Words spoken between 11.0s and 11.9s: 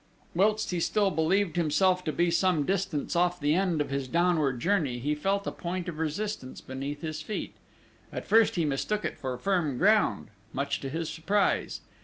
surprise.